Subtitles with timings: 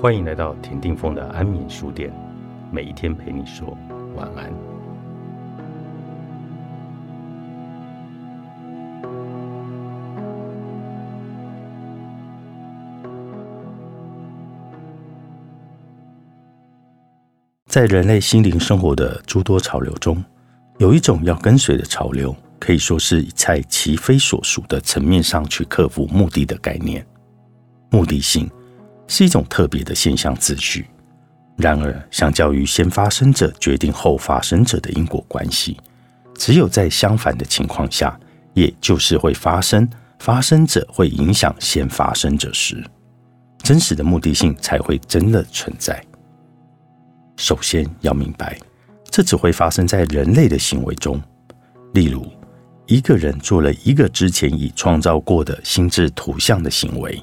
[0.00, 2.10] 欢迎来到田定峰的安眠书店，
[2.72, 3.76] 每一天陪你说
[4.16, 4.50] 晚安。
[17.66, 20.24] 在人类心灵生活的诸多潮流中，
[20.78, 27.06] 有一种要跟随的潮流，可以说是在其非所属的层面上去克服目的的概念。
[27.90, 28.50] 目的性
[29.10, 30.86] 是一种特别的现象秩序。
[31.56, 35.76] 然而，相较于先发生者决定后发生者的因果关系，
[36.36, 38.18] 只有在相反的情况下，
[38.54, 39.86] 也就是会发生
[40.20, 42.82] 发生者会影响先发生者时，
[43.58, 46.00] 真实的目的性才会真的存在。
[47.36, 48.56] 首先要明白，
[49.10, 51.20] 这只会发生在人类的行为中。
[51.94, 52.24] 例如，
[52.86, 57.20] 一个人做了一个之前已创造过的心智图像的行为，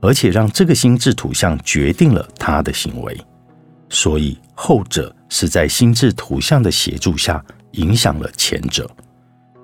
[0.00, 3.18] 而且让这个心智图像决定了他的行为，
[3.88, 8.90] 所以后者是在心智图像的协助下影响了前者。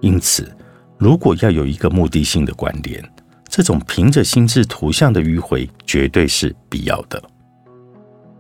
[0.01, 0.55] 因此，
[0.99, 3.03] 如果要有一个目的性的关联，
[3.49, 7.23] 这种凭着心智图像的迂回绝对是必要的。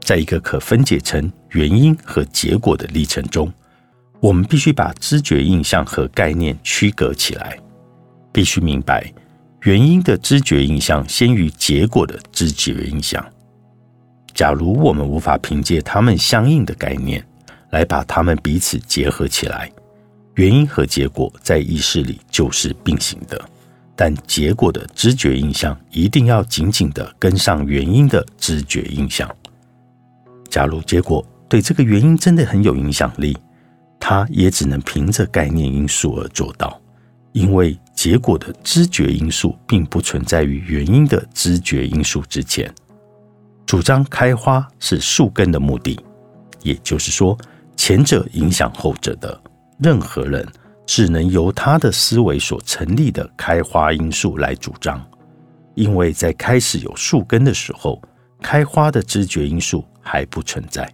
[0.00, 3.52] 在一个可分解成原因和结果的历程中，
[4.20, 7.58] 我们必须把知觉印象和概念区隔起来。
[8.32, 9.10] 必须明白，
[9.62, 13.24] 原因的知觉印象先于结果的知觉印象。
[14.34, 17.24] 假如我们无法凭借它们相应的概念
[17.70, 19.70] 来把它们彼此结合起来，
[20.34, 23.42] 原因和结果在意识里就是并行的。
[23.98, 29.28] 但结果的知觉印象一定要紧紧地跟上原因的知觉印象。
[30.50, 33.34] 假如结果对这个原因真的很有影响力，
[33.98, 36.78] 它也只能凭着概念因素而做到，
[37.32, 37.74] 因为
[38.06, 42.72] 结果的知觉因素并不存在于原因的知觉因素之前。
[43.66, 45.98] 主张开花是树根的目的，
[46.62, 47.36] 也就是说，
[47.76, 49.36] 前者影响后者的
[49.80, 50.46] 任何人，
[50.86, 55.04] 只能由他的思维所成立的开花因素来主张，
[55.74, 58.00] 因为在开始有树根的时候，
[58.40, 59.84] 开花的知觉因素。
[60.00, 60.88] 还不存在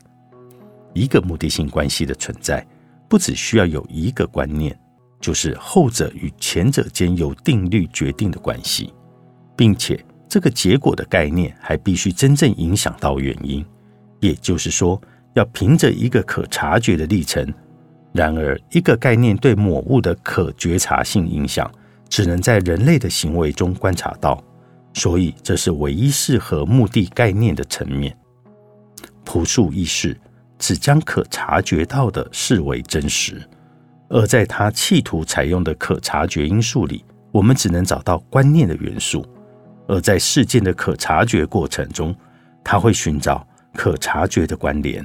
[0.94, 2.66] 一个目的性关系的存在，
[3.10, 4.74] 不只需要有一个观念，
[5.22, 8.92] 就是后者与前者间由定律决定的关系，
[9.56, 13.64] 并且这个结果的概念还必须真正影响到原因，
[14.20, 15.00] 也就是说，
[15.34, 17.50] 要凭着一个可察觉的历程。
[18.12, 21.70] 然而，一个概念对某物的可觉察性影响，
[22.10, 24.42] 只能在人类的行为中观察到，
[24.92, 28.14] 所以这是唯一适合目的概念的层面。
[29.24, 30.20] 朴素意识
[30.58, 33.40] 只将可察觉到的视为真实，
[34.12, 39.22] 而在他企图采用的可察觉因素里，我们只能找到观念的元素；
[39.88, 42.14] 而在事件的可察觉过程中，
[42.62, 45.02] 他会寻找可察觉的关联。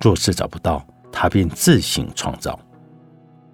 [0.00, 2.58] 若是找不到，他便自行创造。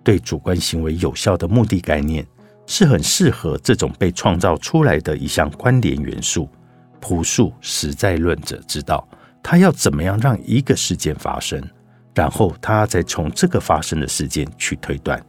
[0.02, 2.26] 对主观行为有效的目的概念，
[2.66, 6.48] 是很适合这种被创造出来的一项关联元素。
[7.00, 9.06] 朴素实在论者知道。
[9.42, 11.62] 他要怎么样让一个事件发生，
[12.14, 15.24] 然后他再从这个发生的事件去推断，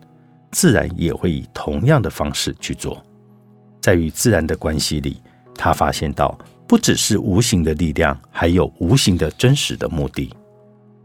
[0.51, 3.01] 自然也会以同样的方式去做。
[3.81, 5.21] 在与自然的关系里，
[5.55, 6.37] 他发现到
[6.67, 10.33] 不只是无形的力量，还有无形的真实的目的。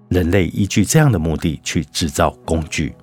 [0.08, 2.94] 人类依据这样的目的去制造工具，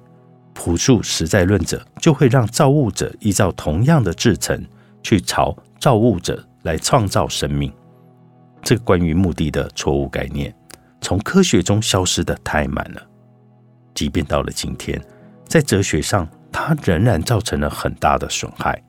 [0.53, 4.65] 朴素实在论者就会让造物者依照同样的制成
[5.01, 7.71] 去朝造物者来创造生命。
[8.61, 10.55] 这个关于目的的错误概念，
[11.03, 13.01] 从科学中消失的太慢了。
[13.93, 14.99] 即便到了今天，
[15.45, 18.81] 在哲学上，它仍然造成了很大的损害。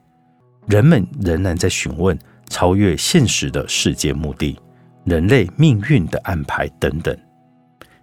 [0.66, 4.58] 人们仍然在询问超越现实的世界目的、
[5.04, 7.14] 人类命运的安排等等。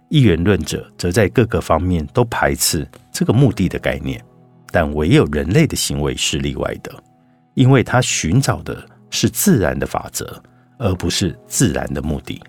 [0.08, 4.22] 一元论者则在各个方面都排斥这个目的的概念，
[4.70, 6.92] 但唯有人类的行为是例外的，
[7.54, 10.40] 因为他寻找的是自然的法则。
[10.78, 12.42] 而不是自然的目的。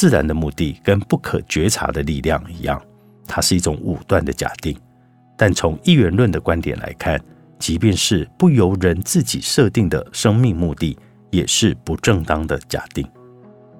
[0.00, 2.80] 自然的目的跟不可觉察的力量一样，
[3.26, 4.74] 它是一种武断的假定。
[5.36, 7.22] 但从一元论的观点来看，
[7.58, 10.98] 即便是不由人自己设定的生命目的，
[11.28, 13.06] 也是不正当的假定。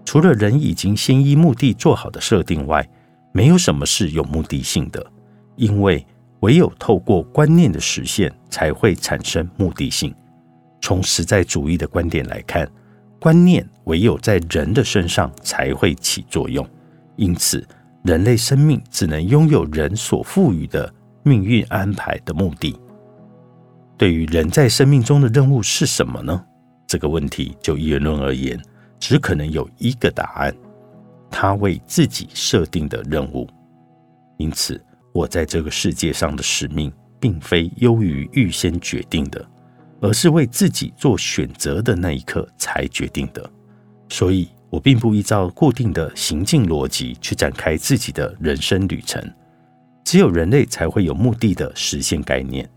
[0.04, 2.86] 除了人已经先依目的做好的设定外，
[3.32, 5.02] 没有什么是有目的性的，
[5.56, 6.06] 因为
[6.40, 10.14] 唯有透过观念的实现，才会产生目的性。
[10.82, 12.70] 从实在主义的观点来看。
[13.20, 16.66] 观念唯有在人的身上才会起作用，
[17.16, 17.64] 因此
[18.02, 22.74] 人类生命只能拥有人所赋予的命运安排的目的。
[23.98, 26.42] 对于人在生命中的任务是什么呢？
[26.86, 28.58] 这个问题就一论而言，
[28.98, 30.56] 只可能有一个答案：
[31.30, 33.46] 他为自己设定的任务。
[34.38, 34.82] 因此，
[35.12, 36.90] 我在这个世界上的使命，
[37.20, 39.46] 并非优于预先决定的，
[40.00, 43.50] 而是为自己做选择的那一刻才决定的。
[44.08, 49.22] 所以，我并不依照固定的行进逻辑去展开自己的人生旅程。
[50.02, 52.68] 只有人类才会有目的的实现概念，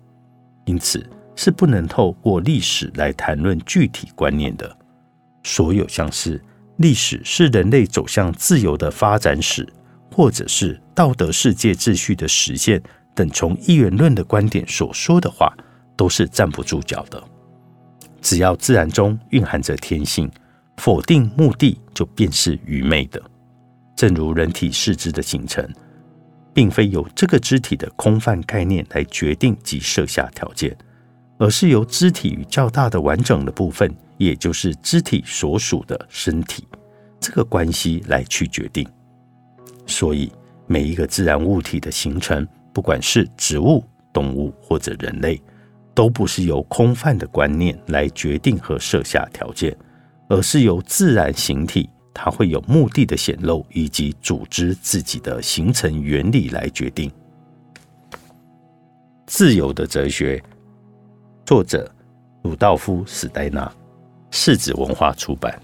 [0.66, 1.04] 因此
[1.36, 4.78] 是不能透过历史来谈论具体观念的。
[5.44, 6.40] 所有像是
[6.78, 9.68] 历史是人类走向自由的发展史，
[10.12, 12.82] 或者是道德世界秩序的实现
[13.16, 15.52] 等从一元论的观点所说的话，
[15.96, 17.24] 都是站不住脚的。
[18.22, 20.32] 只要自然中蕴含着天性，
[20.78, 23.22] 否定目的就便是愚昧的。
[23.96, 25.68] 正如人体四肢的形成。
[26.54, 30.78] 并非由这个肢体的空泛概念来决定及设下条件，
[31.40, 36.68] 而是由肢体与较大的完整的部分，也就是肢体所属的身体
[37.20, 38.88] 这个关系来去决定。
[39.88, 40.32] 所以，
[40.68, 45.42] 每一个自然物体的形成，不管是植物、动物或者人类，
[45.94, 49.76] 都不是由空泛的观念来决定和设下条件，
[50.28, 51.90] 而是由自然形体。
[52.14, 57.12] 它会有目的的显露，以及组织自己的形成原理来决定。
[59.26, 60.42] 自由的哲学，
[61.44, 61.92] 作者
[62.44, 63.72] 鲁道夫·史黛纳，
[64.30, 65.60] 世子文化出版。